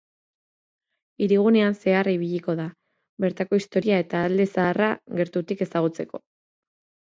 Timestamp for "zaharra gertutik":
4.57-5.67